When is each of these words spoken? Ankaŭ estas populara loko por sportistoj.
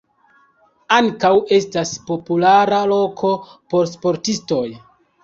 Ankaŭ 0.95 1.29
estas 1.57 1.91
populara 2.07 2.79
loko 2.93 3.29
por 3.75 3.93
sportistoj. 3.93 4.65